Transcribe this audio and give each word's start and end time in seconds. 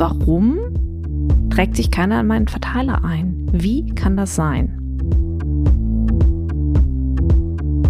warum 0.00 0.58
trägt 1.50 1.76
sich 1.76 1.90
keiner 1.90 2.20
in 2.20 2.26
meinen 2.26 2.48
Verteiler 2.48 3.04
ein? 3.04 3.46
Wie 3.52 3.86
kann 3.94 4.16
das 4.16 4.34
sein? 4.34 4.72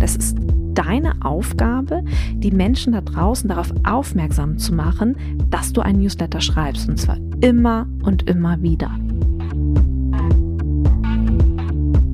Das 0.00 0.16
ist 0.16 0.36
deine 0.74 1.12
Aufgabe, 1.24 2.02
die 2.34 2.50
Menschen 2.50 2.94
da 2.94 3.00
draußen 3.00 3.48
darauf 3.48 3.72
aufmerksam 3.84 4.58
zu 4.58 4.74
machen, 4.74 5.16
dass 5.50 5.72
du 5.72 5.82
ein 5.82 6.00
Newsletter 6.00 6.40
schreibst. 6.40 6.88
Und 6.88 6.98
zwar 6.98 7.16
immer 7.40 7.86
und 8.02 8.28
immer 8.28 8.60
wieder. 8.60 8.90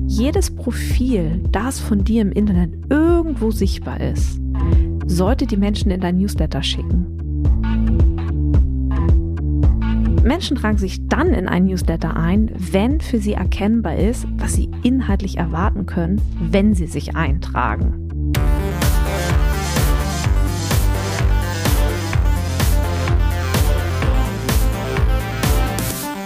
Jedes 0.05 0.51
Profil, 0.51 1.41
das 1.51 1.79
von 1.79 2.03
dir 2.03 2.21
im 2.21 2.31
Internet 2.31 2.71
irgendwo 2.91 3.49
sichtbar 3.49 3.99
ist, 3.99 4.39
sollte 5.07 5.47
die 5.47 5.57
Menschen 5.57 5.89
in 5.89 6.01
dein 6.01 6.17
Newsletter 6.17 6.61
schicken. 6.61 7.06
Menschen 10.27 10.57
tragen 10.57 10.77
sich 10.77 11.07
dann 11.07 11.33
in 11.33 11.47
ein 11.47 11.65
Newsletter 11.65 12.17
ein, 12.17 12.51
wenn 12.57 12.99
für 12.99 13.17
sie 13.17 13.33
erkennbar 13.33 13.95
ist, 13.95 14.27
was 14.35 14.55
sie 14.55 14.69
inhaltlich 14.83 15.37
erwarten 15.37 15.85
können, 15.85 16.21
wenn 16.39 16.75
sie 16.75 16.87
sich 16.87 17.15
eintragen. 17.15 18.33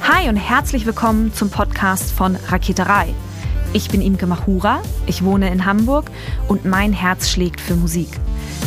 Hi 0.01 0.29
und 0.29 0.35
herzlich 0.35 0.87
willkommen 0.87 1.31
zum 1.33 1.51
Podcast 1.51 2.11
von 2.11 2.35
Raketerei. 2.47 3.13
Ich 3.73 3.89
bin 3.89 4.01
Imke 4.01 4.25
Machura, 4.25 4.81
ich 5.05 5.23
wohne 5.23 5.51
in 5.51 5.65
Hamburg 5.65 6.09
und 6.47 6.65
mein 6.65 6.91
Herz 6.91 7.29
schlägt 7.29 7.61
für 7.61 7.75
Musik. 7.75 8.09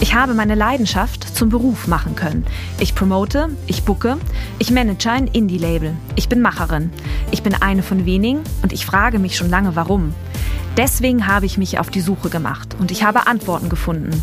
Ich 0.01 0.15
habe 0.15 0.35
meine 0.35 0.55
Leidenschaft 0.55 1.37
zum 1.37 1.49
Beruf 1.49 1.87
machen 1.87 2.15
können. 2.15 2.45
Ich 2.79 2.95
promote, 2.95 3.51
ich 3.67 3.85
bucke, 3.85 4.19
ich 4.59 4.71
manage 4.71 5.11
ein 5.11 5.29
Indie-Label. 5.29 5.95
Ich 6.17 6.29
bin 6.29 6.43
Macherin. 6.43 6.91
Ich 7.31 7.43
bin 7.43 7.55
eine 7.55 7.83
von 7.83 8.05
wenigen 8.05 8.41
und 8.63 8.73
ich 8.73 8.85
frage 8.85 9.19
mich 9.19 9.37
schon 9.37 9.51
lange, 9.51 9.77
warum. 9.77 10.15
Deswegen 10.77 11.27
habe 11.27 11.47
ich 11.47 11.57
mich 11.57 11.79
auf 11.79 11.91
die 11.91 12.01
Suche 12.01 12.31
gemacht 12.31 12.77
und 12.79 12.91
ich 12.91 13.05
habe 13.05 13.27
Antworten 13.27 13.69
gefunden. 13.69 14.23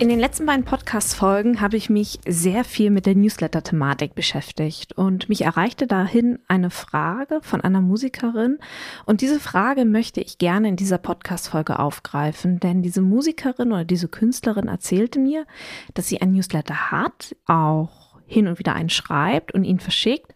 In 0.00 0.08
den 0.08 0.18
letzten 0.18 0.46
beiden 0.46 0.64
Podcast-Folgen 0.64 1.60
habe 1.60 1.76
ich 1.76 1.90
mich 1.90 2.20
sehr 2.26 2.64
viel 2.64 2.88
mit 2.88 3.04
der 3.04 3.14
Newsletter-Thematik 3.14 4.14
beschäftigt 4.14 4.94
und 4.96 5.28
mich 5.28 5.42
erreichte 5.42 5.86
dahin 5.86 6.38
eine 6.48 6.70
Frage 6.70 7.40
von 7.42 7.60
einer 7.60 7.82
Musikerin 7.82 8.56
und 9.04 9.20
diese 9.20 9.38
Frage 9.38 9.84
möchte 9.84 10.22
ich 10.22 10.38
gerne 10.38 10.70
in 10.70 10.76
dieser 10.76 10.96
Podcast-Folge 10.96 11.78
aufgreifen, 11.78 12.60
denn 12.60 12.80
diese 12.80 13.02
Musikerin 13.02 13.72
oder 13.72 13.84
diese 13.84 14.08
Künstlerin 14.08 14.68
erzählte 14.68 15.18
mir, 15.18 15.44
dass 15.92 16.08
sie 16.08 16.22
ein 16.22 16.32
Newsletter 16.32 16.90
hat, 16.90 17.36
auch 17.44 18.16
hin 18.26 18.48
und 18.48 18.58
wieder 18.58 18.74
einen 18.74 18.88
schreibt 18.88 19.52
und 19.52 19.64
ihn 19.64 19.80
verschickt, 19.80 20.34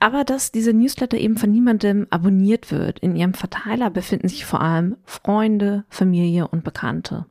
aber 0.00 0.24
dass 0.24 0.52
diese 0.52 0.72
Newsletter 0.72 1.18
eben 1.18 1.36
von 1.36 1.50
niemandem 1.50 2.06
abonniert 2.08 2.70
wird. 2.72 3.00
In 3.00 3.14
ihrem 3.14 3.34
Verteiler 3.34 3.90
befinden 3.90 4.28
sich 4.28 4.46
vor 4.46 4.62
allem 4.62 4.96
Freunde, 5.04 5.84
Familie 5.90 6.48
und 6.48 6.64
Bekannte. 6.64 7.26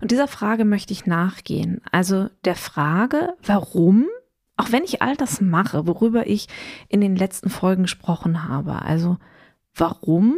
Und 0.00 0.10
dieser 0.10 0.28
Frage 0.28 0.64
möchte 0.64 0.92
ich 0.92 1.06
nachgehen. 1.06 1.80
Also 1.90 2.28
der 2.44 2.56
Frage, 2.56 3.34
warum, 3.42 4.06
auch 4.56 4.72
wenn 4.72 4.84
ich 4.84 5.02
all 5.02 5.16
das 5.16 5.40
mache, 5.40 5.86
worüber 5.86 6.26
ich 6.26 6.48
in 6.88 7.00
den 7.00 7.16
letzten 7.16 7.50
Folgen 7.50 7.82
gesprochen 7.82 8.48
habe, 8.48 8.82
also 8.82 9.18
warum 9.74 10.36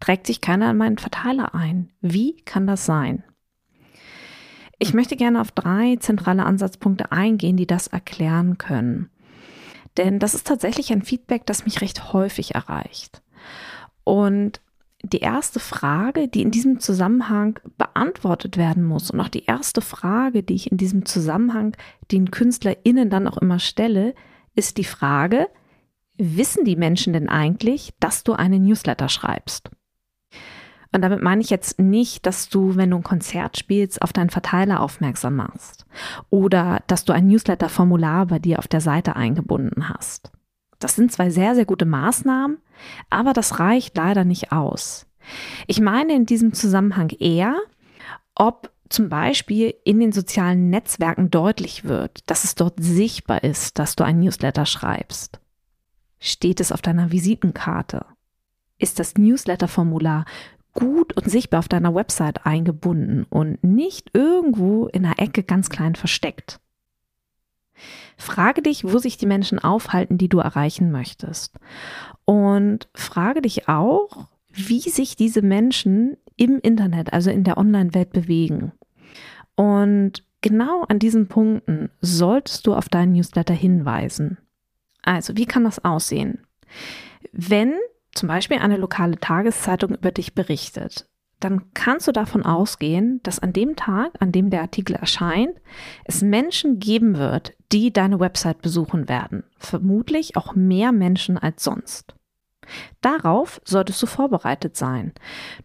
trägt 0.00 0.26
sich 0.26 0.40
keiner 0.40 0.70
in 0.70 0.76
meinen 0.76 0.98
Verteiler 0.98 1.54
ein? 1.54 1.90
Wie 2.00 2.36
kann 2.44 2.66
das 2.66 2.84
sein? 2.86 3.24
Ich 4.78 4.94
möchte 4.94 5.14
gerne 5.14 5.40
auf 5.40 5.52
drei 5.52 5.96
zentrale 6.00 6.44
Ansatzpunkte 6.44 7.12
eingehen, 7.12 7.56
die 7.56 7.68
das 7.68 7.86
erklären 7.86 8.58
können. 8.58 9.10
Denn 9.96 10.18
das 10.18 10.34
ist 10.34 10.46
tatsächlich 10.46 10.90
ein 10.92 11.02
Feedback, 11.02 11.46
das 11.46 11.64
mich 11.64 11.80
recht 11.80 12.12
häufig 12.12 12.54
erreicht. 12.56 13.22
Und 14.04 14.60
die 15.02 15.18
erste 15.18 15.60
Frage, 15.60 16.28
die 16.28 16.42
in 16.42 16.50
diesem 16.50 16.78
Zusammenhang 16.80 17.58
beantwortet 17.76 18.56
werden 18.56 18.84
muss 18.84 19.10
und 19.10 19.20
auch 19.20 19.28
die 19.28 19.44
erste 19.44 19.80
Frage, 19.80 20.42
die 20.42 20.54
ich 20.54 20.70
in 20.70 20.78
diesem 20.78 21.04
Zusammenhang 21.04 21.76
den 22.10 22.30
KünstlerInnen 22.30 23.10
dann 23.10 23.26
auch 23.26 23.38
immer 23.38 23.58
stelle, 23.58 24.14
ist 24.54 24.78
die 24.78 24.84
Frage, 24.84 25.48
wissen 26.18 26.64
die 26.64 26.76
Menschen 26.76 27.12
denn 27.12 27.28
eigentlich, 27.28 27.94
dass 27.98 28.22
du 28.22 28.34
eine 28.34 28.60
Newsletter 28.60 29.08
schreibst? 29.08 29.70
Und 30.94 31.00
damit 31.00 31.22
meine 31.22 31.40
ich 31.40 31.50
jetzt 31.50 31.80
nicht, 31.80 32.26
dass 32.26 32.50
du, 32.50 32.76
wenn 32.76 32.90
du 32.90 32.98
ein 32.98 33.02
Konzert 33.02 33.56
spielst, 33.56 34.02
auf 34.02 34.12
deinen 34.12 34.30
Verteiler 34.30 34.80
aufmerksam 34.80 35.36
machst 35.36 35.86
oder 36.28 36.82
dass 36.86 37.04
du 37.04 37.14
ein 37.14 37.26
Newsletter-Formular 37.26 38.26
bei 38.26 38.38
dir 38.38 38.58
auf 38.58 38.68
der 38.68 38.82
Seite 38.82 39.16
eingebunden 39.16 39.88
hast. 39.88 40.30
Das 40.82 40.96
sind 40.96 41.12
zwei 41.12 41.30
sehr, 41.30 41.54
sehr 41.54 41.64
gute 41.64 41.84
Maßnahmen, 41.84 42.58
aber 43.08 43.32
das 43.32 43.60
reicht 43.60 43.96
leider 43.96 44.24
nicht 44.24 44.50
aus. 44.52 45.06
Ich 45.66 45.80
meine 45.80 46.14
in 46.14 46.26
diesem 46.26 46.52
Zusammenhang 46.52 47.10
eher, 47.10 47.56
ob 48.34 48.72
zum 48.88 49.08
Beispiel 49.08 49.74
in 49.84 50.00
den 50.00 50.12
sozialen 50.12 50.70
Netzwerken 50.70 51.30
deutlich 51.30 51.84
wird, 51.84 52.28
dass 52.28 52.44
es 52.44 52.54
dort 52.56 52.82
sichtbar 52.82 53.44
ist, 53.44 53.78
dass 53.78 53.96
du 53.96 54.04
ein 54.04 54.18
Newsletter 54.18 54.66
schreibst. 54.66 55.40
Steht 56.18 56.60
es 56.60 56.72
auf 56.72 56.82
deiner 56.82 57.10
Visitenkarte? 57.10 58.04
Ist 58.78 58.98
das 58.98 59.14
Newsletter-Formular 59.16 60.24
gut 60.72 61.16
und 61.16 61.30
sichtbar 61.30 61.60
auf 61.60 61.68
deiner 61.68 61.94
Website 61.94 62.44
eingebunden 62.44 63.24
und 63.30 63.62
nicht 63.62 64.10
irgendwo 64.14 64.86
in 64.86 65.04
der 65.04 65.18
Ecke 65.18 65.42
ganz 65.42 65.68
klein 65.68 65.94
versteckt? 65.94 66.60
Frage 68.16 68.62
dich, 68.62 68.84
wo 68.84 68.98
sich 68.98 69.16
die 69.16 69.26
Menschen 69.26 69.58
aufhalten, 69.58 70.18
die 70.18 70.28
du 70.28 70.38
erreichen 70.38 70.90
möchtest. 70.90 71.58
Und 72.24 72.88
frage 72.94 73.42
dich 73.42 73.68
auch, 73.68 74.28
wie 74.52 74.80
sich 74.80 75.16
diese 75.16 75.42
Menschen 75.42 76.16
im 76.36 76.58
Internet, 76.60 77.12
also 77.12 77.30
in 77.30 77.44
der 77.44 77.58
Online-Welt 77.58 78.10
bewegen. 78.12 78.72
Und 79.54 80.24
genau 80.40 80.84
an 80.84 80.98
diesen 80.98 81.28
Punkten 81.28 81.90
solltest 82.00 82.66
du 82.66 82.74
auf 82.74 82.88
deinen 82.88 83.12
Newsletter 83.12 83.54
hinweisen. 83.54 84.38
Also, 85.02 85.36
wie 85.36 85.46
kann 85.46 85.64
das 85.64 85.84
aussehen? 85.84 86.46
Wenn 87.32 87.74
zum 88.14 88.28
Beispiel 88.28 88.58
eine 88.58 88.76
lokale 88.76 89.18
Tageszeitung 89.18 89.94
über 89.94 90.12
dich 90.12 90.34
berichtet, 90.34 91.08
dann 91.44 91.72
kannst 91.74 92.08
du 92.08 92.12
davon 92.12 92.44
ausgehen, 92.44 93.20
dass 93.22 93.38
an 93.38 93.52
dem 93.52 93.76
Tag, 93.76 94.12
an 94.20 94.32
dem 94.32 94.50
der 94.50 94.60
Artikel 94.60 94.94
erscheint, 94.94 95.60
es 96.04 96.22
Menschen 96.22 96.78
geben 96.78 97.16
wird, 97.16 97.52
die 97.72 97.92
deine 97.92 98.20
Website 98.20 98.62
besuchen 98.62 99.08
werden. 99.08 99.44
Vermutlich 99.58 100.36
auch 100.36 100.54
mehr 100.54 100.92
Menschen 100.92 101.38
als 101.38 101.64
sonst. 101.64 102.14
Darauf 103.00 103.60
solltest 103.64 104.00
du 104.02 104.06
vorbereitet 104.06 104.76
sein. 104.76 105.12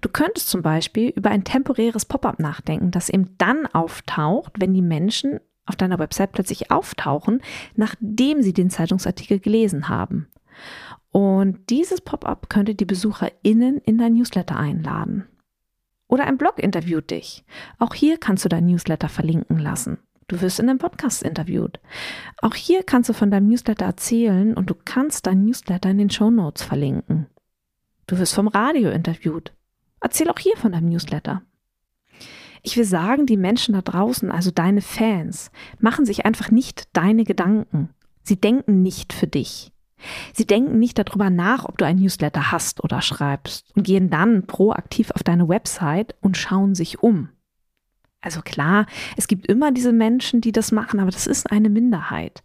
Du 0.02 0.10
könntest 0.10 0.50
zum 0.50 0.62
Beispiel 0.62 1.10
über 1.10 1.30
ein 1.30 1.44
temporäres 1.44 2.06
Pop-up 2.06 2.40
nachdenken, 2.40 2.92
das 2.92 3.10
eben 3.10 3.36
dann 3.38 3.68
auftaucht, 3.68 4.54
wenn 4.60 4.74
die 4.74 4.82
Menschen 4.82 5.40
auf 5.66 5.76
deiner 5.76 6.00
Website 6.00 6.32
plötzlich 6.32 6.72
auftauchen, 6.72 7.42
nachdem 7.76 8.42
sie 8.42 8.54
den 8.54 8.70
Zeitungsartikel 8.70 9.40
gelesen 9.40 9.90
haben. 9.90 10.28
Und 11.12 11.70
dieses 11.70 12.02
Pop-up 12.02 12.50
könnte 12.50 12.74
die 12.74 12.86
BesucherInnen 12.86 13.78
in 13.80 13.98
dein 13.98 14.14
Newsletter 14.14 14.58
einladen. 14.58 15.28
Oder 16.08 16.26
ein 16.26 16.38
Blog 16.38 16.60
interviewt 16.60 17.12
dich. 17.12 17.44
Auch 17.80 17.94
hier 17.94 18.18
kannst 18.18 18.46
du 18.46 18.50
dein 18.50 18.66
Newsletter 18.66 19.10
verlinken 19.10 19.60
lassen. 19.60 20.00
Du 20.28 20.42
wirst 20.42 20.60
in 20.60 20.70
einem 20.70 20.80
Podcast 20.80 21.24
interviewt. 21.24 21.80
Auch 22.42 22.56
hier 22.56 22.84
kannst 22.84 23.10
du 23.10 23.14
von 23.14 23.32
deinem 23.32 23.48
Newsletter 23.48 23.86
erzählen 23.86 24.56
und 24.56 24.70
du 24.70 24.76
kannst 24.76 25.26
dein 25.26 25.44
Newsletter 25.46 25.90
in 25.90 25.98
den 25.98 26.10
Show 26.10 26.30
Notes 26.30 26.64
verlinken. 26.64 27.28
Du 28.08 28.18
wirst 28.20 28.34
vom 28.34 28.48
Radio 28.48 28.90
interviewt. 28.90 29.54
Erzähl 30.02 30.30
auch 30.30 30.40
hier 30.40 30.58
von 30.58 30.74
deinem 30.74 30.90
Newsletter. 30.90 31.42
Ich 32.62 32.76
will 32.76 32.84
sagen, 32.84 33.26
die 33.26 33.38
Menschen 33.38 33.74
da 33.74 33.82
draußen, 33.82 34.32
also 34.32 34.52
deine 34.52 34.82
Fans, 34.82 35.52
machen 35.80 36.06
sich 36.06 36.26
einfach 36.26 36.52
nicht 36.52 36.90
deine 36.94 37.24
Gedanken. 37.24 37.90
Sie 38.24 38.40
denken 38.40 38.82
nicht 38.82 39.14
für 39.14 39.28
dich. 39.28 39.72
Sie 40.34 40.46
denken 40.46 40.80
nicht 40.80 40.98
darüber 40.98 41.30
nach, 41.30 41.66
ob 41.66 41.78
du 41.78 41.86
ein 41.86 41.98
Newsletter 41.98 42.52
hast 42.52 42.84
oder 42.84 43.02
schreibst 43.02 43.76
und 43.76 43.84
gehen 43.84 44.10
dann 44.10 44.46
proaktiv 44.46 45.12
auf 45.12 45.24
deine 45.24 45.50
Website 45.50 46.16
und 46.22 46.38
schauen 46.38 46.76
sich 46.76 47.02
um. 47.02 47.30
Also 48.22 48.42
klar, 48.42 48.86
es 49.16 49.28
gibt 49.28 49.48
immer 49.48 49.72
diese 49.72 49.94
Menschen, 49.94 50.42
die 50.42 50.52
das 50.52 50.72
machen, 50.72 51.00
aber 51.00 51.12
das 51.12 51.28
ist 51.28 51.52
eine 51.52 51.70
Minderheit. 51.70 52.44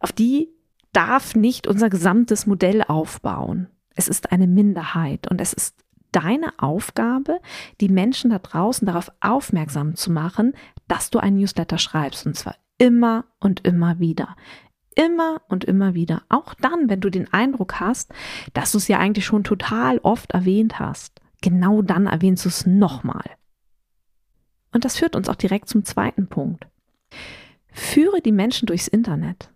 Auf 0.00 0.12
die 0.12 0.48
darf 0.92 1.34
nicht 1.34 1.66
unser 1.66 1.90
gesamtes 1.90 2.46
Modell 2.46 2.82
aufbauen. 2.82 3.68
Es 3.96 4.08
ist 4.08 4.32
eine 4.32 4.46
Minderheit 4.46 5.30
und 5.30 5.40
es 5.40 5.52
ist 5.52 5.76
deine 6.12 6.52
Aufgabe, 6.58 7.40
die 7.80 7.88
Menschen 7.88 8.30
da 8.30 8.38
draußen 8.38 8.86
darauf 8.86 9.10
aufmerksam 9.20 9.96
zu 9.96 10.12
machen, 10.12 10.52
dass 10.86 11.10
du 11.10 11.18
ein 11.18 11.36
Newsletter 11.36 11.78
schreibst 11.78 12.26
und 12.26 12.36
zwar 12.36 12.54
immer 12.78 13.24
und 13.40 13.66
immer 13.66 13.98
wieder. 13.98 14.36
Immer 14.94 15.42
und 15.48 15.64
immer 15.64 15.94
wieder. 15.94 16.22
Auch 16.28 16.54
dann, 16.54 16.88
wenn 16.88 17.00
du 17.00 17.10
den 17.10 17.32
Eindruck 17.32 17.80
hast, 17.80 18.12
dass 18.52 18.72
du 18.72 18.78
es 18.78 18.88
ja 18.88 18.98
eigentlich 18.98 19.26
schon 19.26 19.44
total 19.44 19.98
oft 19.98 20.32
erwähnt 20.32 20.78
hast. 20.78 21.20
Genau 21.42 21.82
dann 21.82 22.06
erwähnst 22.06 22.44
du 22.44 22.48
es 22.48 22.66
nochmal. 22.66 23.24
Und 24.72 24.84
das 24.84 24.96
führt 24.96 25.16
uns 25.16 25.28
auch 25.28 25.36
direkt 25.36 25.68
zum 25.68 25.84
zweiten 25.84 26.28
Punkt. 26.28 26.66
Führe 27.72 28.20
die 28.20 28.32
Menschen 28.32 28.66
durchs 28.66 28.88
Internet. 28.88 29.52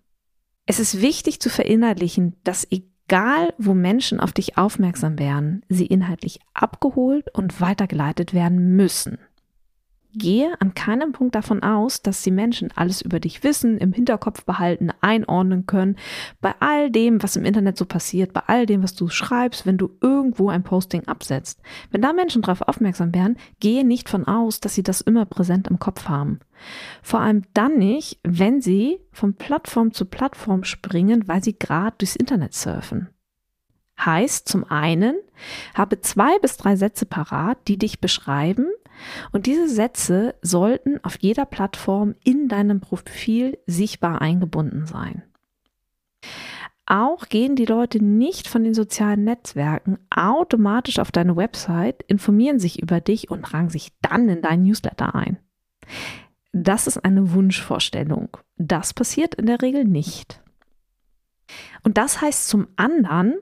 Es 0.66 0.80
ist 0.80 1.00
wichtig 1.00 1.40
zu 1.40 1.50
verinnerlichen, 1.50 2.36
dass 2.44 2.66
egal 2.70 3.54
wo 3.58 3.74
Menschen 3.74 4.20
auf 4.20 4.32
dich 4.32 4.58
aufmerksam 4.58 5.18
werden, 5.18 5.64
sie 5.68 5.86
inhaltlich 5.86 6.40
abgeholt 6.52 7.34
und 7.34 7.60
weitergeleitet 7.60 8.34
werden 8.34 8.76
müssen. 8.76 9.18
Gehe 10.14 10.58
an 10.60 10.72
keinem 10.72 11.12
Punkt 11.12 11.34
davon 11.34 11.62
aus, 11.62 12.00
dass 12.00 12.22
die 12.22 12.30
Menschen 12.30 12.70
alles 12.74 13.02
über 13.02 13.20
dich 13.20 13.44
wissen, 13.44 13.76
im 13.76 13.92
Hinterkopf 13.92 14.44
behalten, 14.44 14.90
einordnen 15.02 15.66
können. 15.66 15.96
Bei 16.40 16.54
all 16.60 16.90
dem, 16.90 17.22
was 17.22 17.36
im 17.36 17.44
Internet 17.44 17.76
so 17.76 17.84
passiert, 17.84 18.32
bei 18.32 18.42
all 18.46 18.64
dem, 18.64 18.82
was 18.82 18.94
du 18.94 19.08
schreibst, 19.08 19.66
wenn 19.66 19.76
du 19.76 19.90
irgendwo 20.00 20.48
ein 20.48 20.62
Posting 20.62 21.06
absetzt. 21.06 21.60
Wenn 21.90 22.00
da 22.00 22.14
Menschen 22.14 22.40
darauf 22.40 22.62
aufmerksam 22.62 23.14
werden, 23.14 23.36
gehe 23.60 23.86
nicht 23.86 24.08
von 24.08 24.26
aus, 24.26 24.60
dass 24.60 24.74
sie 24.74 24.82
das 24.82 25.02
immer 25.02 25.26
präsent 25.26 25.68
im 25.68 25.78
Kopf 25.78 26.08
haben. 26.08 26.40
Vor 27.02 27.20
allem 27.20 27.42
dann 27.52 27.76
nicht, 27.76 28.18
wenn 28.22 28.62
sie 28.62 29.00
von 29.12 29.34
Plattform 29.34 29.92
zu 29.92 30.06
Plattform 30.06 30.64
springen, 30.64 31.28
weil 31.28 31.44
sie 31.44 31.58
gerade 31.58 31.96
durchs 31.98 32.16
Internet 32.16 32.54
surfen. 32.54 33.08
Heißt 34.02 34.48
zum 34.48 34.64
einen, 34.64 35.16
habe 35.74 36.00
zwei 36.00 36.38
bis 36.38 36.56
drei 36.56 36.76
Sätze 36.76 37.04
parat, 37.04 37.58
die 37.66 37.78
dich 37.78 38.00
beschreiben, 38.00 38.66
und 39.32 39.46
diese 39.46 39.68
Sätze 39.68 40.34
sollten 40.42 41.02
auf 41.04 41.18
jeder 41.20 41.46
Plattform 41.46 42.14
in 42.24 42.48
deinem 42.48 42.80
Profil 42.80 43.58
sichtbar 43.66 44.20
eingebunden 44.20 44.86
sein. 44.86 45.22
Auch 46.86 47.28
gehen 47.28 47.54
die 47.54 47.66
Leute 47.66 48.02
nicht 48.02 48.48
von 48.48 48.64
den 48.64 48.72
sozialen 48.72 49.24
Netzwerken 49.24 49.98
automatisch 50.08 50.98
auf 50.98 51.12
deine 51.12 51.36
Website, 51.36 52.02
informieren 52.04 52.58
sich 52.58 52.80
über 52.80 53.02
dich 53.02 53.30
und 53.30 53.42
tragen 53.42 53.68
sich 53.68 53.92
dann 54.00 54.28
in 54.28 54.40
deinen 54.40 54.62
Newsletter 54.62 55.14
ein. 55.14 55.38
Das 56.52 56.86
ist 56.86 57.04
eine 57.04 57.32
Wunschvorstellung. 57.34 58.38
Das 58.56 58.94
passiert 58.94 59.34
in 59.34 59.44
der 59.44 59.60
Regel 59.60 59.84
nicht. 59.84 60.42
Und 61.82 61.98
das 61.98 62.22
heißt 62.22 62.48
zum 62.48 62.68
anderen, 62.76 63.36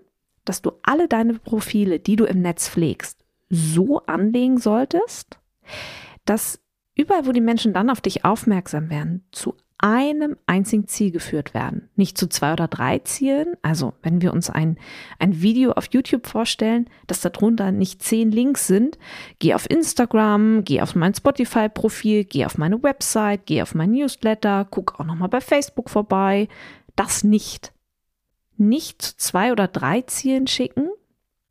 dass 0.44 0.60
du 0.60 0.72
alle 0.82 1.06
deine 1.06 1.34
Profile, 1.34 2.00
die 2.00 2.16
du 2.16 2.24
im 2.24 2.40
Netz 2.40 2.68
pflegst, 2.68 3.24
so 3.48 4.00
anlegen 4.06 4.58
solltest, 4.58 5.38
dass 6.24 6.60
überall, 6.94 7.26
wo 7.26 7.32
die 7.32 7.40
Menschen 7.40 7.72
dann 7.72 7.90
auf 7.90 8.00
dich 8.00 8.24
aufmerksam 8.24 8.90
werden, 8.90 9.26
zu 9.32 9.54
einem 9.78 10.36
einzigen 10.46 10.88
Ziel 10.88 11.10
geführt 11.10 11.52
werden. 11.52 11.90
Nicht 11.96 12.16
zu 12.16 12.28
zwei 12.28 12.54
oder 12.54 12.66
drei 12.66 12.98
Zielen. 13.00 13.56
Also 13.60 13.92
wenn 14.02 14.22
wir 14.22 14.32
uns 14.32 14.48
ein, 14.48 14.78
ein 15.18 15.42
Video 15.42 15.72
auf 15.72 15.88
YouTube 15.90 16.26
vorstellen, 16.26 16.88
dass 17.06 17.20
darunter 17.20 17.72
nicht 17.72 18.02
zehn 18.02 18.30
Links 18.30 18.66
sind, 18.66 18.98
geh 19.38 19.54
auf 19.54 19.68
Instagram, 19.68 20.64
geh 20.64 20.80
auf 20.80 20.94
mein 20.94 21.14
Spotify-Profil, 21.14 22.24
geh 22.24 22.46
auf 22.46 22.56
meine 22.56 22.82
Website, 22.82 23.44
geh 23.44 23.60
auf 23.60 23.74
mein 23.74 23.90
Newsletter, 23.90 24.66
guck 24.70 24.98
auch 24.98 25.04
nochmal 25.04 25.28
bei 25.28 25.42
Facebook 25.42 25.90
vorbei. 25.90 26.48
Das 26.94 27.22
nicht. 27.22 27.74
Nicht 28.56 29.02
zu 29.02 29.16
zwei 29.18 29.52
oder 29.52 29.68
drei 29.68 30.00
Zielen 30.02 30.46
schicken, 30.46 30.88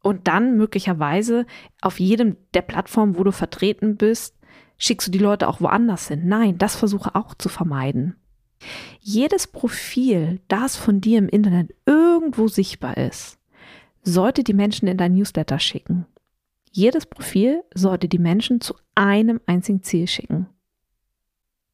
und 0.05 0.27
dann 0.27 0.55
möglicherweise 0.55 1.47
auf 1.81 1.99
jedem 1.99 2.37
der 2.53 2.61
Plattformen, 2.61 3.17
wo 3.17 3.23
du 3.23 3.31
vertreten 3.31 3.97
bist, 3.97 4.37
schickst 4.77 5.07
du 5.07 5.11
die 5.11 5.17
Leute 5.17 5.47
auch 5.47 5.61
woanders 5.61 6.09
hin. 6.09 6.27
Nein, 6.27 6.59
das 6.59 6.75
versuche 6.75 7.15
auch 7.15 7.33
zu 7.33 7.49
vermeiden. 7.49 8.15
Jedes 8.99 9.47
Profil, 9.47 10.41
das 10.47 10.75
von 10.75 11.01
dir 11.01 11.17
im 11.17 11.27
Internet 11.27 11.73
irgendwo 11.87 12.47
sichtbar 12.47 12.97
ist, 12.97 13.39
sollte 14.03 14.43
die 14.43 14.53
Menschen 14.53 14.87
in 14.87 14.97
dein 14.97 15.15
Newsletter 15.15 15.57
schicken. 15.57 16.05
Jedes 16.71 17.07
Profil 17.07 17.63
sollte 17.73 18.07
die 18.07 18.19
Menschen 18.19 18.61
zu 18.61 18.75
einem 18.93 19.41
einzigen 19.47 19.81
Ziel 19.81 20.07
schicken. 20.07 20.45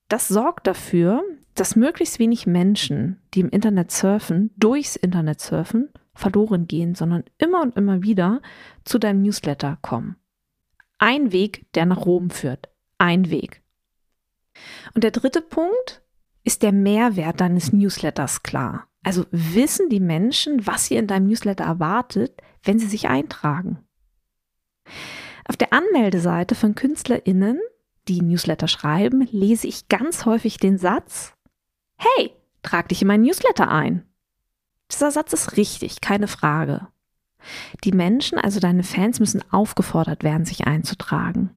Das 0.07 0.29
sorgt 0.29 0.67
dafür, 0.67 1.21
dass 1.55 1.75
möglichst 1.75 2.17
wenig 2.17 2.47
Menschen, 2.47 3.19
die 3.33 3.41
im 3.41 3.49
Internet 3.49 3.91
surfen, 3.91 4.51
durchs 4.55 4.95
Internet 4.95 5.41
surfen, 5.41 5.89
verloren 6.13 6.67
gehen, 6.67 6.95
sondern 6.95 7.23
immer 7.37 7.61
und 7.61 7.75
immer 7.75 8.03
wieder 8.03 8.41
zu 8.83 8.99
deinem 8.99 9.21
Newsletter 9.23 9.77
kommen. 9.81 10.17
Ein 10.97 11.31
Weg, 11.31 11.65
der 11.73 11.85
nach 11.85 12.05
Rom 12.05 12.29
führt. 12.29 12.69
Ein 12.97 13.29
Weg. 13.29 13.63
Und 14.93 15.03
der 15.03 15.11
dritte 15.11 15.41
Punkt 15.41 16.03
ist 16.43 16.63
der 16.63 16.71
Mehrwert 16.71 17.41
deines 17.41 17.73
Newsletters 17.73 18.43
klar. 18.43 18.87
Also 19.03 19.25
wissen 19.31 19.89
die 19.89 19.99
Menschen, 19.99 20.67
was 20.67 20.85
sie 20.85 20.95
in 20.95 21.07
deinem 21.07 21.27
Newsletter 21.27 21.63
erwartet, 21.63 22.39
wenn 22.63 22.77
sie 22.77 22.87
sich 22.87 23.07
eintragen. 23.07 23.79
Auf 25.45 25.57
der 25.57 25.73
Anmeldeseite 25.73 26.53
von 26.55 26.75
KünstlerInnen, 26.75 27.59
die 28.07 28.21
Newsletter 28.21 28.67
schreiben, 28.67 29.27
lese 29.31 29.67
ich 29.67 29.87
ganz 29.87 30.25
häufig 30.25 30.57
den 30.57 30.77
Satz, 30.77 31.33
Hey, 31.97 32.31
trag 32.61 32.89
dich 32.89 33.01
in 33.01 33.07
mein 33.07 33.21
Newsletter 33.21 33.69
ein. 33.69 34.05
Dieser 34.91 35.11
Satz 35.11 35.33
ist 35.33 35.57
richtig, 35.57 36.01
keine 36.01 36.27
Frage. 36.27 36.87
Die 37.83 37.91
Menschen, 37.91 38.37
also 38.37 38.59
deine 38.59 38.83
Fans, 38.83 39.19
müssen 39.19 39.43
aufgefordert 39.51 40.23
werden, 40.23 40.45
sich 40.45 40.67
einzutragen. 40.67 41.51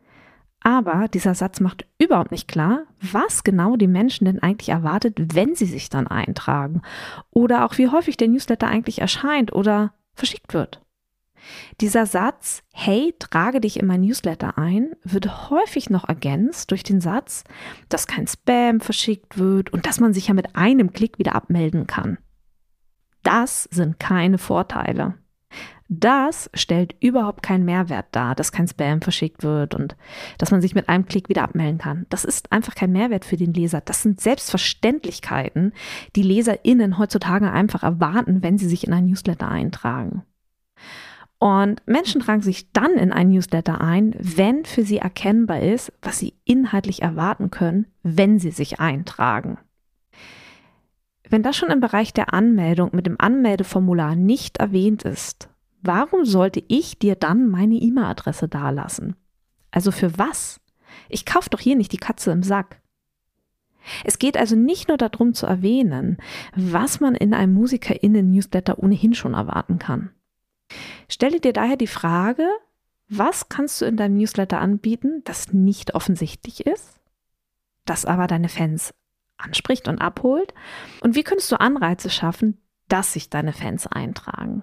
Aber 0.60 1.08
dieser 1.08 1.34
Satz 1.34 1.60
macht 1.60 1.84
überhaupt 1.98 2.30
nicht 2.30 2.48
klar, 2.48 2.84
was 3.00 3.44
genau 3.44 3.76
die 3.76 3.86
Menschen 3.86 4.24
denn 4.24 4.42
eigentlich 4.42 4.70
erwartet, 4.70 5.34
wenn 5.34 5.54
sie 5.54 5.66
sich 5.66 5.90
dann 5.90 6.06
eintragen. 6.06 6.80
Oder 7.30 7.66
auch 7.66 7.76
wie 7.76 7.88
häufig 7.88 8.16
der 8.16 8.28
Newsletter 8.28 8.66
eigentlich 8.66 9.00
erscheint 9.00 9.52
oder 9.52 9.92
verschickt 10.14 10.54
wird. 10.54 10.80
Dieser 11.82 12.06
Satz, 12.06 12.62
hey, 12.72 13.14
trage 13.18 13.60
dich 13.60 13.78
in 13.78 13.86
mein 13.86 14.00
Newsletter 14.00 14.56
ein, 14.56 14.92
wird 15.02 15.50
häufig 15.50 15.90
noch 15.90 16.08
ergänzt 16.08 16.70
durch 16.70 16.82
den 16.82 17.02
Satz, 17.02 17.44
dass 17.90 18.06
kein 18.06 18.26
Spam 18.26 18.80
verschickt 18.80 19.36
wird 19.36 19.70
und 19.70 19.84
dass 19.84 20.00
man 20.00 20.14
sich 20.14 20.28
ja 20.28 20.34
mit 20.34 20.56
einem 20.56 20.94
Klick 20.94 21.18
wieder 21.18 21.34
abmelden 21.34 21.86
kann. 21.86 22.16
Das 23.24 23.64
sind 23.72 23.98
keine 23.98 24.38
Vorteile. 24.38 25.14
Das 25.88 26.50
stellt 26.54 26.96
überhaupt 27.00 27.42
keinen 27.42 27.64
Mehrwert 27.64 28.06
dar, 28.12 28.34
dass 28.34 28.52
kein 28.52 28.66
Spam 28.66 29.02
verschickt 29.02 29.42
wird 29.42 29.74
und 29.74 29.96
dass 30.38 30.50
man 30.50 30.62
sich 30.62 30.74
mit 30.74 30.88
einem 30.88 31.06
Klick 31.06 31.28
wieder 31.28 31.42
abmelden 31.42 31.78
kann. 31.78 32.06
Das 32.08 32.24
ist 32.24 32.52
einfach 32.52 32.74
kein 32.74 32.92
Mehrwert 32.92 33.24
für 33.24 33.36
den 33.36 33.52
Leser. 33.52 33.80
Das 33.80 34.02
sind 34.02 34.20
Selbstverständlichkeiten, 34.20 35.72
die 36.16 36.22
LeserInnen 36.22 36.98
heutzutage 36.98 37.50
einfach 37.50 37.82
erwarten, 37.82 38.42
wenn 38.42 38.56
sie 38.56 38.68
sich 38.68 38.86
in 38.86 38.92
ein 38.92 39.06
Newsletter 39.06 39.48
eintragen. 39.48 40.22
Und 41.38 41.82
Menschen 41.86 42.22
tragen 42.22 42.40
sich 42.40 42.72
dann 42.72 42.92
in 42.92 43.12
ein 43.12 43.28
Newsletter 43.28 43.80
ein, 43.80 44.14
wenn 44.18 44.64
für 44.64 44.82
sie 44.82 44.98
erkennbar 44.98 45.60
ist, 45.60 45.92
was 46.00 46.18
sie 46.18 46.34
inhaltlich 46.44 47.02
erwarten 47.02 47.50
können, 47.50 47.86
wenn 48.02 48.38
sie 48.38 48.50
sich 48.50 48.80
eintragen. 48.80 49.58
Wenn 51.34 51.42
das 51.42 51.56
schon 51.56 51.72
im 51.72 51.80
Bereich 51.80 52.12
der 52.12 52.32
Anmeldung 52.32 52.90
mit 52.92 53.06
dem 53.06 53.16
Anmeldeformular 53.18 54.14
nicht 54.14 54.58
erwähnt 54.58 55.02
ist, 55.02 55.48
warum 55.82 56.24
sollte 56.24 56.62
ich 56.68 57.00
dir 57.00 57.16
dann 57.16 57.50
meine 57.50 57.74
E-Mail-Adresse 57.74 58.46
dalassen? 58.46 59.16
Also 59.72 59.90
für 59.90 60.16
was? 60.16 60.60
Ich 61.08 61.26
kaufe 61.26 61.50
doch 61.50 61.58
hier 61.58 61.74
nicht 61.74 61.90
die 61.90 61.96
Katze 61.96 62.30
im 62.30 62.44
Sack. 62.44 62.80
Es 64.04 64.20
geht 64.20 64.36
also 64.36 64.54
nicht 64.54 64.86
nur 64.86 64.96
darum 64.96 65.34
zu 65.34 65.46
erwähnen, 65.46 66.18
was 66.54 67.00
man 67.00 67.16
in 67.16 67.34
einem 67.34 67.54
Musikerinnen-Newsletter 67.54 68.78
ohnehin 68.78 69.14
schon 69.14 69.34
erwarten 69.34 69.80
kann. 69.80 70.10
Stelle 71.08 71.40
dir 71.40 71.52
daher 71.52 71.76
die 71.76 71.88
Frage, 71.88 72.46
was 73.08 73.48
kannst 73.48 73.80
du 73.80 73.86
in 73.86 73.96
deinem 73.96 74.18
Newsletter 74.18 74.60
anbieten, 74.60 75.22
das 75.24 75.52
nicht 75.52 75.96
offensichtlich 75.96 76.64
ist, 76.64 77.00
das 77.86 78.04
aber 78.04 78.28
deine 78.28 78.48
Fans 78.48 78.94
anspricht 79.44 79.88
und 79.88 80.00
abholt? 80.00 80.54
Und 81.00 81.14
wie 81.14 81.22
könntest 81.22 81.52
du 81.52 81.60
Anreize 81.60 82.10
schaffen, 82.10 82.58
dass 82.88 83.12
sich 83.12 83.30
deine 83.30 83.52
Fans 83.52 83.86
eintragen? 83.86 84.62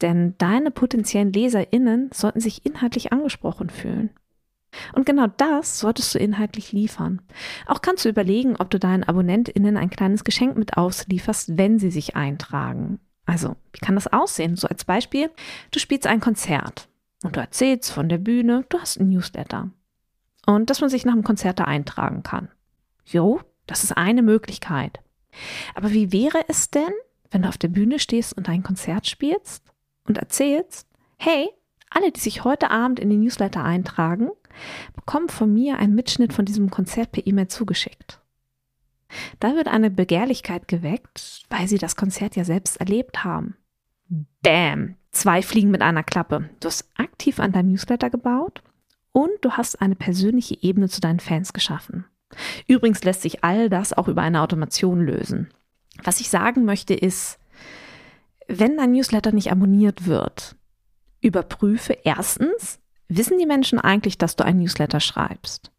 Denn 0.00 0.34
deine 0.38 0.70
potenziellen 0.70 1.32
LeserInnen 1.32 2.10
sollten 2.12 2.40
sich 2.40 2.64
inhaltlich 2.64 3.12
angesprochen 3.12 3.68
fühlen. 3.70 4.10
Und 4.94 5.04
genau 5.04 5.26
das 5.26 5.80
solltest 5.80 6.14
du 6.14 6.18
inhaltlich 6.18 6.72
liefern. 6.72 7.20
Auch 7.66 7.82
kannst 7.82 8.04
du 8.04 8.08
überlegen, 8.08 8.56
ob 8.56 8.70
du 8.70 8.78
deinen 8.78 9.04
AbonnentInnen 9.04 9.76
ein 9.76 9.90
kleines 9.90 10.24
Geschenk 10.24 10.56
mit 10.56 10.76
auslieferst, 10.76 11.58
wenn 11.58 11.78
sie 11.78 11.90
sich 11.90 12.16
eintragen. 12.16 13.00
Also, 13.26 13.56
wie 13.72 13.80
kann 13.80 13.96
das 13.96 14.06
aussehen? 14.06 14.56
So 14.56 14.68
als 14.68 14.84
Beispiel, 14.84 15.30
du 15.70 15.78
spielst 15.78 16.06
ein 16.06 16.20
Konzert 16.20 16.88
und 17.22 17.36
du 17.36 17.40
erzählst 17.40 17.92
von 17.92 18.08
der 18.08 18.18
Bühne, 18.18 18.64
du 18.68 18.78
hast 18.78 18.98
ein 18.98 19.08
Newsletter. 19.08 19.70
Und 20.46 20.70
dass 20.70 20.80
man 20.80 20.90
sich 20.90 21.04
nach 21.04 21.14
dem 21.14 21.24
Konzert 21.24 21.60
da 21.60 21.64
eintragen 21.64 22.22
kann. 22.22 22.48
Jo, 23.04 23.40
das 23.70 23.84
ist 23.84 23.96
eine 23.96 24.22
Möglichkeit. 24.22 24.98
Aber 25.76 25.92
wie 25.92 26.10
wäre 26.12 26.44
es 26.48 26.70
denn, 26.70 26.90
wenn 27.30 27.42
du 27.42 27.48
auf 27.48 27.56
der 27.56 27.68
Bühne 27.68 28.00
stehst 28.00 28.36
und 28.36 28.48
ein 28.48 28.64
Konzert 28.64 29.06
spielst 29.06 29.62
und 30.04 30.18
erzählst, 30.18 30.88
hey, 31.18 31.48
alle, 31.88 32.10
die 32.10 32.18
sich 32.18 32.42
heute 32.42 32.72
Abend 32.72 32.98
in 32.98 33.10
den 33.10 33.20
Newsletter 33.20 33.62
eintragen, 33.62 34.30
bekommen 34.96 35.28
von 35.28 35.54
mir 35.54 35.78
einen 35.78 35.94
Mitschnitt 35.94 36.32
von 36.32 36.44
diesem 36.44 36.70
Konzert 36.70 37.12
per 37.12 37.24
E-Mail 37.24 37.46
zugeschickt. 37.46 38.20
Da 39.38 39.54
wird 39.54 39.68
eine 39.68 39.90
Begehrlichkeit 39.90 40.66
geweckt, 40.66 41.44
weil 41.48 41.68
sie 41.68 41.78
das 41.78 41.94
Konzert 41.94 42.34
ja 42.34 42.44
selbst 42.44 42.78
erlebt 42.78 43.22
haben. 43.22 43.56
Bam! 44.42 44.96
Zwei 45.12 45.42
Fliegen 45.42 45.70
mit 45.70 45.82
einer 45.82 46.02
Klappe. 46.02 46.50
Du 46.58 46.66
hast 46.66 46.88
aktiv 46.96 47.38
an 47.38 47.52
deinem 47.52 47.70
Newsletter 47.70 48.10
gebaut 48.10 48.62
und 49.12 49.30
du 49.42 49.52
hast 49.52 49.80
eine 49.80 49.94
persönliche 49.94 50.60
Ebene 50.60 50.88
zu 50.88 51.00
deinen 51.00 51.20
Fans 51.20 51.52
geschaffen. 51.52 52.04
Übrigens 52.66 53.02
lässt 53.04 53.22
sich 53.22 53.44
all 53.44 53.68
das 53.68 53.92
auch 53.92 54.08
über 54.08 54.22
eine 54.22 54.42
Automation 54.42 55.00
lösen. 55.00 55.48
Was 56.02 56.20
ich 56.20 56.30
sagen 56.30 56.64
möchte 56.64 56.94
ist, 56.94 57.38
wenn 58.48 58.76
dein 58.76 58.92
Newsletter 58.92 59.32
nicht 59.32 59.52
abonniert 59.52 60.06
wird, 60.06 60.56
überprüfe 61.20 61.96
erstens, 62.04 62.80
wissen 63.08 63.38
die 63.38 63.46
Menschen 63.46 63.78
eigentlich, 63.78 64.18
dass 64.18 64.36
du 64.36 64.44
ein 64.44 64.58
Newsletter 64.58 65.00
schreibst? 65.00 65.70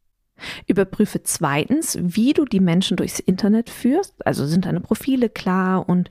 Überprüfe 0.67 1.21
zweitens, 1.23 1.97
wie 1.99 2.33
du 2.33 2.45
die 2.45 2.59
Menschen 2.59 2.97
durchs 2.97 3.19
Internet 3.19 3.69
führst, 3.69 4.25
also 4.25 4.45
sind 4.45 4.65
deine 4.65 4.81
Profile 4.81 5.29
klar 5.29 5.87
und 5.87 6.09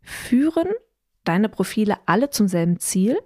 führen 0.00 0.68
deine 1.24 1.48
Profile 1.48 1.98
alle 2.06 2.30
zum 2.30 2.48
selben 2.48 2.78
Ziel? 2.78 3.18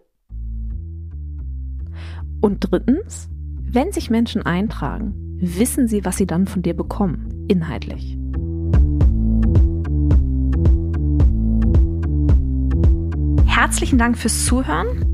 Und 2.40 2.60
drittens, 2.60 3.28
wenn 3.62 3.92
sich 3.92 4.10
Menschen 4.10 4.42
eintragen, 4.42 5.24
wissen 5.38 5.88
sie, 5.88 6.05
was 6.05 6.17
sie 6.17 6.26
dann 6.26 6.47
von 6.47 6.62
dir 6.62 6.75
bekommen, 6.75 7.47
inhaltlich. 7.49 8.17
Herzlichen 13.47 13.99
Dank 13.99 14.19
fürs 14.19 14.45
Zuhören. 14.45 15.13